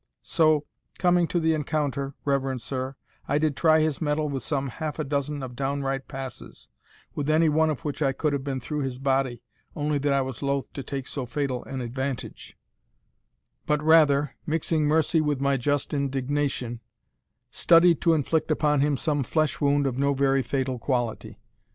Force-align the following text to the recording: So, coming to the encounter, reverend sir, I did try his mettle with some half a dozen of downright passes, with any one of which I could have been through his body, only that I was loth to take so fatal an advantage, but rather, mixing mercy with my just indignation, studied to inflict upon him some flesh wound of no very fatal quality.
So, 0.23 0.65
coming 0.97 1.27
to 1.27 1.39
the 1.39 1.53
encounter, 1.53 2.15
reverend 2.25 2.59
sir, 2.59 2.95
I 3.27 3.37
did 3.37 3.55
try 3.55 3.81
his 3.81 4.01
mettle 4.01 4.29
with 4.29 4.41
some 4.41 4.67
half 4.69 4.97
a 4.97 5.03
dozen 5.03 5.43
of 5.43 5.55
downright 5.55 6.07
passes, 6.07 6.67
with 7.13 7.29
any 7.29 7.49
one 7.49 7.69
of 7.69 7.81
which 7.81 8.01
I 8.01 8.11
could 8.11 8.33
have 8.33 8.43
been 8.43 8.59
through 8.59 8.79
his 8.79 8.97
body, 8.97 9.43
only 9.75 9.99
that 9.99 10.11
I 10.11 10.23
was 10.23 10.41
loth 10.41 10.73
to 10.73 10.81
take 10.81 11.05
so 11.05 11.27
fatal 11.27 11.63
an 11.65 11.81
advantage, 11.81 12.57
but 13.67 13.83
rather, 13.83 14.31
mixing 14.47 14.85
mercy 14.85 15.21
with 15.21 15.39
my 15.39 15.55
just 15.55 15.93
indignation, 15.93 16.79
studied 17.51 18.01
to 18.01 18.15
inflict 18.15 18.49
upon 18.49 18.81
him 18.81 18.97
some 18.97 19.21
flesh 19.23 19.61
wound 19.61 19.85
of 19.85 19.99
no 19.99 20.15
very 20.15 20.41
fatal 20.41 20.79
quality. 20.79 21.37